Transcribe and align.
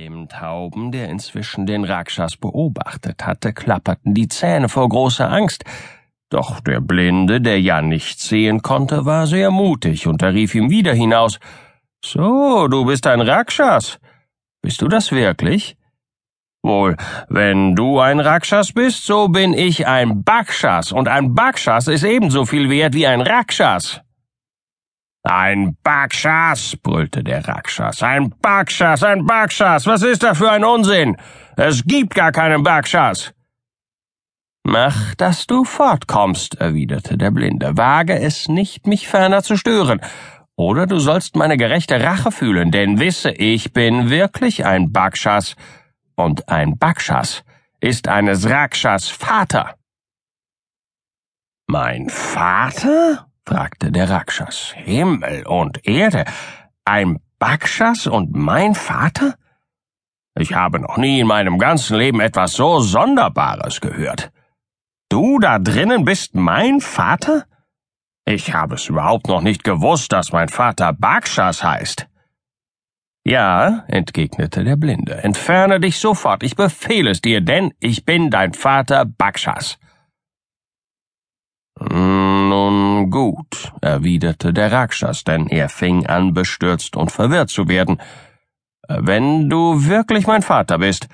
Dem 0.00 0.30
Tauben, 0.30 0.92
der 0.92 1.10
inzwischen 1.10 1.66
den 1.66 1.84
Rakshas 1.84 2.38
beobachtet 2.38 3.26
hatte, 3.26 3.52
klapperten 3.52 4.14
die 4.14 4.28
Zähne 4.28 4.70
vor 4.70 4.88
großer 4.88 5.30
Angst. 5.30 5.64
Doch 6.30 6.60
der 6.60 6.80
Blinde, 6.80 7.42
der 7.42 7.60
ja 7.60 7.82
nichts 7.82 8.26
sehen 8.26 8.62
konnte, 8.62 9.04
war 9.04 9.26
sehr 9.26 9.50
mutig 9.50 10.06
und 10.06 10.22
er 10.22 10.32
rief 10.32 10.54
ihm 10.54 10.70
wieder 10.70 10.94
hinaus. 10.94 11.38
So, 12.02 12.66
du 12.68 12.86
bist 12.86 13.06
ein 13.06 13.20
Rakshas. 13.20 13.98
Bist 14.62 14.80
du 14.80 14.88
das 14.88 15.12
wirklich? 15.12 15.76
Wohl, 16.62 16.96
wenn 17.28 17.76
du 17.76 18.00
ein 18.00 18.20
Rakshas 18.20 18.72
bist, 18.72 19.04
so 19.04 19.28
bin 19.28 19.52
ich 19.52 19.86
ein 19.86 20.24
Bakshas, 20.24 20.92
und 20.92 21.08
ein 21.08 21.34
Bakshas 21.34 21.88
ist 21.88 22.04
ebenso 22.04 22.46
viel 22.46 22.70
wert 22.70 22.94
wie 22.94 23.06
ein 23.06 23.20
Rakshas. 23.20 24.00
Ein 25.22 25.76
Bakshas, 25.82 26.76
brüllte 26.76 27.22
der 27.22 27.46
Rakshas. 27.46 28.02
Ein 28.02 28.30
Bakshas, 28.40 29.02
ein 29.02 29.26
Bakshas. 29.26 29.86
Was 29.86 30.02
ist 30.02 30.22
da 30.22 30.34
für 30.34 30.50
ein 30.50 30.64
Unsinn? 30.64 31.16
Es 31.56 31.84
gibt 31.84 32.14
gar 32.14 32.32
keinen 32.32 32.62
Bakshas. 32.62 33.34
Mach, 34.64 35.14
dass 35.16 35.46
du 35.46 35.64
fortkommst, 35.64 36.60
erwiderte 36.60 37.18
der 37.18 37.30
Blinde. 37.30 37.76
Wage 37.76 38.18
es 38.18 38.48
nicht, 38.48 38.86
mich 38.86 39.08
ferner 39.08 39.42
zu 39.42 39.56
stören. 39.56 40.00
Oder 40.56 40.86
du 40.86 40.98
sollst 40.98 41.36
meine 41.36 41.56
gerechte 41.56 42.02
Rache 42.02 42.30
fühlen, 42.30 42.70
denn 42.70 43.00
wisse, 43.00 43.30
ich 43.30 43.72
bin 43.72 44.10
wirklich 44.10 44.64
ein 44.64 44.92
Bakshas. 44.92 45.56
Und 46.16 46.48
ein 46.48 46.78
Bakshas 46.78 47.44
ist 47.80 48.08
eines 48.08 48.48
Rakshas 48.48 49.08
Vater. 49.08 49.76
Mein 51.66 52.08
Vater? 52.10 53.29
Fragte 53.46 53.90
der 53.90 54.08
Rakshas. 54.10 54.72
Himmel 54.76 55.46
und 55.46 55.86
Erde, 55.86 56.24
ein 56.84 57.18
Bakshas 57.38 58.06
und 58.06 58.34
mein 58.34 58.74
Vater? 58.74 59.34
Ich 60.38 60.54
habe 60.54 60.78
noch 60.78 60.96
nie 60.96 61.20
in 61.20 61.26
meinem 61.26 61.58
ganzen 61.58 61.96
Leben 61.96 62.20
etwas 62.20 62.52
so 62.52 62.80
Sonderbares 62.80 63.80
gehört. 63.80 64.30
Du 65.08 65.38
da 65.38 65.58
drinnen 65.58 66.04
bist 66.04 66.34
mein 66.34 66.80
Vater? 66.80 67.44
Ich 68.24 68.54
habe 68.54 68.76
es 68.76 68.88
überhaupt 68.88 69.26
noch 69.26 69.40
nicht 69.40 69.64
gewusst, 69.64 70.12
dass 70.12 70.32
mein 70.32 70.48
Vater 70.48 70.92
Bakshas 70.92 71.64
heißt. 71.64 72.06
Ja, 73.24 73.84
entgegnete 73.88 74.64
der 74.64 74.76
Blinde, 74.76 75.22
entferne 75.22 75.80
dich 75.80 75.98
sofort, 75.98 76.42
ich 76.42 76.56
befehle 76.56 77.10
es 77.10 77.20
dir, 77.20 77.40
denn 77.40 77.72
ich 77.78 78.04
bin 78.04 78.30
dein 78.30 78.54
Vater 78.54 79.04
Bakshas. 79.04 79.78
Nun 81.82 83.10
gut, 83.10 83.72
erwiderte 83.80 84.52
der 84.52 84.70
Rakshas, 84.70 85.24
denn 85.24 85.46
er 85.46 85.70
fing 85.70 86.06
an, 86.06 86.34
bestürzt 86.34 86.94
und 86.94 87.10
verwirrt 87.10 87.48
zu 87.48 87.68
werden. 87.68 88.02
Wenn 88.86 89.48
du 89.48 89.86
wirklich 89.86 90.26
mein 90.26 90.42
Vater 90.42 90.78
bist, 90.78 91.08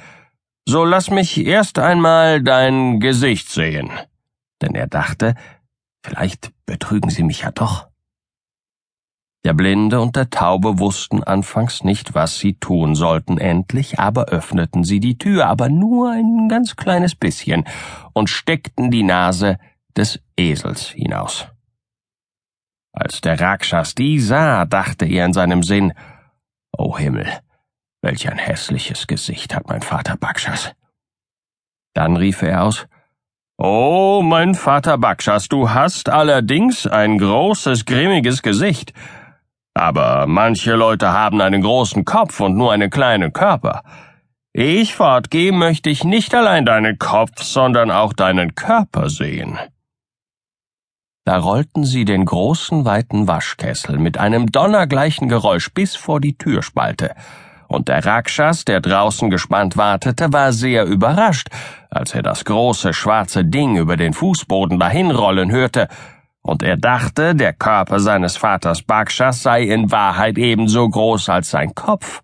so 0.67 0.85
lass 0.85 1.11
mich 1.11 1.39
erst 1.47 1.79
einmal 1.79 2.43
dein 2.43 2.99
Gesicht 2.99 3.49
sehen. 3.49 3.91
Denn 4.61 4.75
er 4.75 4.89
dachte, 4.89 5.37
vielleicht 6.03 6.51
betrügen 6.67 7.11
sie 7.11 7.23
mich 7.23 7.43
ja 7.43 7.53
doch. 7.53 7.87
Der 9.45 9.55
Blinde 9.55 10.01
und 10.01 10.17
der 10.17 10.31
Taube 10.31 10.81
wussten 10.81 11.23
anfangs 11.23 11.85
nicht, 11.85 12.15
was 12.17 12.41
sie 12.41 12.55
tun 12.55 12.97
sollten, 12.97 13.39
endlich 13.39 14.01
aber 14.01 14.25
öffneten 14.25 14.83
sie 14.83 14.99
die 14.99 15.19
Tür, 15.19 15.47
aber 15.47 15.69
nur 15.69 16.11
ein 16.11 16.49
ganz 16.49 16.75
kleines 16.75 17.15
bisschen, 17.15 17.65
und 18.13 18.29
steckten 18.29 18.91
die 18.91 19.05
Nase 19.05 19.59
des 19.97 20.21
Esels 20.37 20.89
hinaus. 20.89 21.49
Als 22.93 23.21
der 23.21 23.41
Rakshas 23.41 23.95
die 23.95 24.19
sah, 24.21 24.65
dachte 24.65 25.07
er 25.07 25.27
in 25.27 25.33
seinem 25.33 25.63
Sinn, 25.63 25.93
O 26.77 26.85
oh 26.85 26.99
Himmel, 26.99 27.27
welch 28.03 28.31
ein 28.31 28.39
hässliches 28.39 29.07
Gesicht 29.07 29.55
hat 29.55 29.69
mein 29.69 29.83
Vater 29.83 30.17
Bakshas. 30.17 30.73
Dann 31.95 32.17
rief 32.17 32.43
er 32.43 32.63
aus, 32.65 32.87
Oh, 33.59 34.21
mein 34.23 34.55
Vater 34.55 34.99
Bakshas, 34.99 35.49
du 35.49 35.71
hast 35.71 36.11
allerdings 36.11 36.87
ein 36.87 37.17
großes, 37.17 37.87
grimmiges 37.87 38.43
Gesicht. 38.43 38.93
Aber 39.73 40.27
manche 40.27 40.75
Leute 40.75 41.13
haben 41.13 41.41
einen 41.41 41.63
großen 41.63 42.05
Kopf 42.05 42.41
und 42.41 42.57
nur 42.57 42.73
einen 42.73 42.91
kleinen 42.91 43.33
Körper. 43.33 43.83
Ich 44.53 44.95
fortgehe, 44.95 45.53
möchte 45.53 45.91
ich 45.91 46.05
nicht 46.05 46.35
allein 46.35 46.67
deinen 46.67 46.99
Kopf, 46.99 47.43
sondern 47.43 47.91
auch 47.91 48.13
deinen 48.13 48.55
Körper 48.55 49.09
sehen. 49.09 49.59
Da 51.27 51.39
rollten 51.39 51.83
sie 51.83 52.05
den 52.05 52.25
großen, 52.25 52.85
weiten 52.85 53.27
Waschkessel 53.27 53.99
mit 53.99 54.17
einem 54.17 54.47
donnergleichen 54.53 55.29
Geräusch 55.29 55.75
bis 55.75 55.97
vor 55.97 56.21
die 56.21 56.39
Türspalte, 56.39 57.17
und 57.67 57.89
der 57.89 58.07
Rakshas, 58.07 58.65
der 58.65 58.81
draußen 58.81 59.29
gespannt 59.29 59.77
wartete, 59.77 60.33
war 60.33 60.53
sehr 60.53 60.85
überrascht, 60.85 61.49
als 61.91 62.15
er 62.15 62.23
das 62.23 62.45
große 62.45 62.93
schwarze 62.95 63.45
Ding 63.45 63.77
über 63.77 63.97
den 63.97 64.13
Fußboden 64.13 64.79
dahinrollen 64.79 65.51
hörte, 65.51 65.89
und 66.43 66.63
er 66.63 66.77
dachte, 66.77 67.35
der 67.35 67.55
Körper 67.55 67.99
seines 67.99 68.37
Vaters 68.37 68.83
Bakshas 68.83 69.43
sei 69.43 69.65
in 69.65 69.91
Wahrheit 69.91 70.39
ebenso 70.39 70.89
groß 70.89 71.29
als 71.29 71.51
sein 71.51 71.75
Kopf. 71.75 72.23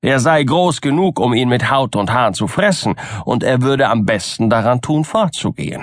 Er 0.00 0.20
sei 0.20 0.42
groß 0.42 0.80
genug, 0.80 1.20
um 1.20 1.34
ihn 1.34 1.50
mit 1.50 1.70
Haut 1.70 1.96
und 1.96 2.14
Haaren 2.14 2.32
zu 2.32 2.48
fressen, 2.48 2.96
und 3.26 3.42
er 3.42 3.60
würde 3.60 3.90
am 3.90 4.06
besten 4.06 4.48
daran 4.48 4.80
tun, 4.80 5.04
fortzugehen 5.04 5.82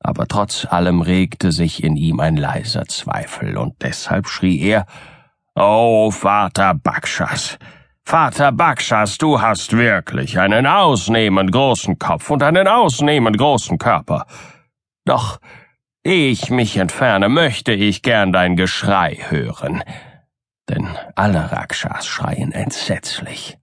aber 0.00 0.26
trotz 0.26 0.66
allem 0.66 1.02
regte 1.02 1.52
sich 1.52 1.84
in 1.84 1.96
ihm 1.96 2.20
ein 2.20 2.36
leiser 2.36 2.86
Zweifel, 2.86 3.56
und 3.56 3.74
deshalb 3.82 4.26
schrie 4.26 4.60
er 4.60 4.86
Oh, 5.54 6.10
Vater 6.10 6.74
Bakshas, 6.74 7.58
Vater 8.02 8.50
Bakshas, 8.50 9.18
du 9.18 9.40
hast 9.40 9.76
wirklich 9.76 10.38
einen 10.40 10.66
ausnehmend 10.66 11.52
großen 11.52 11.98
Kopf 11.98 12.30
und 12.30 12.42
einen 12.42 12.66
ausnehmend 12.66 13.38
großen 13.38 13.78
Körper. 13.78 14.26
Doch, 15.04 15.38
ehe 16.02 16.30
ich 16.30 16.50
mich 16.50 16.76
entferne, 16.76 17.28
möchte 17.28 17.72
ich 17.72 18.02
gern 18.02 18.32
dein 18.32 18.56
Geschrei 18.56 19.18
hören, 19.28 19.84
denn 20.68 20.88
alle 21.14 21.52
Rakshas 21.52 22.06
schreien 22.06 22.52
entsetzlich. 22.52 23.59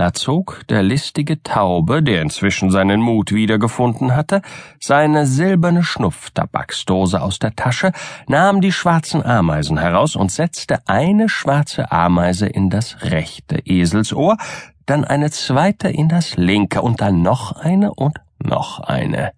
Da 0.00 0.14
zog 0.14 0.62
der 0.70 0.82
listige 0.82 1.42
Taube, 1.42 2.02
der 2.02 2.22
inzwischen 2.22 2.70
seinen 2.70 3.02
Mut 3.02 3.32
wiedergefunden 3.32 4.16
hatte, 4.16 4.40
seine 4.80 5.26
silberne 5.26 5.84
Schnupftabaksdose 5.84 7.20
aus 7.20 7.38
der 7.38 7.54
Tasche, 7.54 7.92
nahm 8.26 8.62
die 8.62 8.72
schwarzen 8.72 9.22
Ameisen 9.22 9.76
heraus 9.76 10.16
und 10.16 10.32
setzte 10.32 10.88
eine 10.88 11.28
schwarze 11.28 11.92
Ameise 11.92 12.46
in 12.46 12.70
das 12.70 13.02
rechte 13.02 13.58
Eselsohr, 13.66 14.38
dann 14.86 15.04
eine 15.04 15.30
zweite 15.30 15.90
in 15.90 16.08
das 16.08 16.34
linke 16.38 16.80
und 16.80 17.02
dann 17.02 17.20
noch 17.20 17.52
eine 17.52 17.92
und 17.92 18.22
noch 18.42 18.80
eine. 18.80 19.32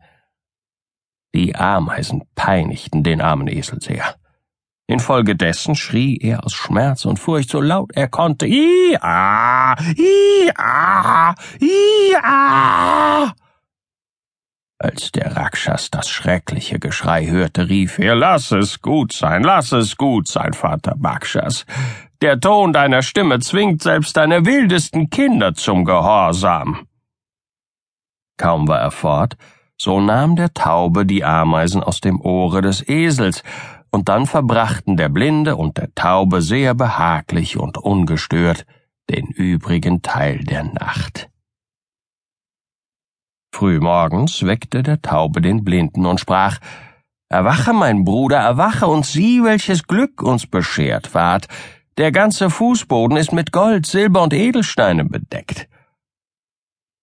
Die 1.34 1.56
Ameisen 1.56 2.22
peinigten 2.36 3.02
den 3.02 3.20
armen 3.20 3.48
Esel 3.48 3.80
sehr. 3.80 4.14
Infolgedessen 4.86 5.74
schrie 5.74 6.18
er 6.18 6.44
aus 6.44 6.54
Schmerz 6.54 7.04
und 7.04 7.18
Furcht 7.18 7.50
so 7.50 7.60
laut 7.60 7.90
er 7.94 8.08
konnte, 8.08 8.46
Ia, 8.46 9.76
Ia, 9.96 11.34
Ia. 11.60 13.32
Als 14.78 15.12
der 15.12 15.36
Rakshas 15.36 15.90
das 15.90 16.10
schreckliche 16.10 16.80
Geschrei 16.80 17.26
hörte, 17.26 17.68
rief 17.68 18.00
er, 18.00 18.16
Lass 18.16 18.50
es 18.50 18.82
gut 18.82 19.12
sein, 19.12 19.44
lass 19.44 19.70
es 19.70 19.96
gut 19.96 20.26
sein, 20.26 20.52
Vater 20.52 20.94
Bakshas. 20.96 21.64
Der 22.20 22.40
Ton 22.40 22.72
deiner 22.72 23.02
Stimme 23.02 23.38
zwingt 23.38 23.82
selbst 23.82 24.16
deine 24.16 24.44
wildesten 24.44 25.08
Kinder 25.08 25.54
zum 25.54 25.84
Gehorsam. 25.84 26.88
Kaum 28.36 28.66
war 28.66 28.80
er 28.80 28.90
fort, 28.90 29.36
so 29.76 30.00
nahm 30.00 30.34
der 30.34 30.52
Taube 30.52 31.06
die 31.06 31.24
Ameisen 31.24 31.82
aus 31.82 32.00
dem 32.00 32.20
Ohre 32.20 32.60
des 32.60 32.88
Esels 32.88 33.44
und 33.92 34.08
dann 34.08 34.26
verbrachten 34.26 34.96
der 34.96 35.08
Blinde 35.08 35.54
und 35.54 35.76
der 35.76 35.94
Taube 35.94 36.42
sehr 36.42 36.74
behaglich 36.74 37.58
und 37.58 37.78
ungestört 37.78 38.66
den 39.10 39.26
übrigen 39.26 40.02
Teil 40.02 40.38
der 40.44 40.64
Nacht. 40.64 41.28
Frühmorgens 43.54 44.44
weckte 44.44 44.82
der 44.82 45.02
Taube 45.02 45.42
den 45.42 45.62
Blinden 45.62 46.06
und 46.06 46.18
sprach 46.18 46.58
Erwache, 47.28 47.72
mein 47.72 48.04
Bruder, 48.04 48.38
erwache 48.38 48.86
und 48.86 49.06
sieh, 49.06 49.42
welches 49.42 49.86
Glück 49.86 50.22
uns 50.22 50.46
beschert 50.46 51.14
ward. 51.14 51.48
Der 51.96 52.12
ganze 52.12 52.50
Fußboden 52.50 53.16
ist 53.16 53.32
mit 53.32 53.52
Gold, 53.52 53.86
Silber 53.86 54.22
und 54.22 54.34
Edelsteinen 54.34 55.08
bedeckt. 55.08 55.68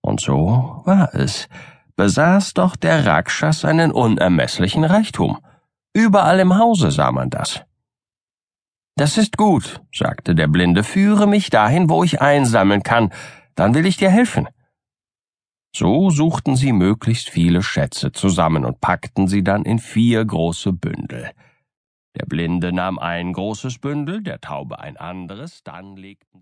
Und 0.02 0.22
so 0.22 0.81
war 0.86 1.14
es, 1.14 1.50
besaß 1.96 2.54
doch 2.54 2.75
der 2.75 3.06
Rakshas 3.06 3.66
einen 3.66 3.92
unermesslichen 3.92 4.84
Reichtum. 4.84 5.40
Überall 5.94 6.40
im 6.40 6.58
Hause 6.58 6.92
sah 6.92 7.12
man 7.12 7.30
das. 7.30 7.64
Das 8.96 9.18
ist 9.18 9.38
gut, 9.38 9.82
sagte 9.94 10.36
der 10.36 10.48
Blinde, 10.48 10.84
führe 10.84 11.26
mich 11.26 11.50
dahin, 11.50 11.90
wo 11.90 12.04
ich 12.04 12.22
einsammeln 12.22 12.84
kann, 12.84 13.14
dann 13.56 13.74
will 13.74 13.86
ich 13.86 13.98
dir 13.98 14.10
helfen. 14.10 14.48
So 15.74 16.10
suchten 16.10 16.56
sie 16.56 16.74
möglichst 16.74 17.30
viele 17.30 17.64
Schätze 17.64 18.12
zusammen 18.12 18.66
und 18.66 18.82
packten 18.82 19.28
sie 19.28 19.44
dann 19.44 19.64
in 19.64 19.80
vier 19.80 20.26
große 20.26 20.74
Bündel. 20.74 21.32
Der 22.20 22.26
Blinde 22.26 22.74
nahm 22.74 23.00
ein 23.00 23.32
großes 23.32 23.78
Bündel, 23.80 24.22
der 24.22 24.42
Taube 24.42 24.80
ein 24.80 24.98
anderes, 24.98 25.64
dann 25.64 25.96
legten 25.96 26.38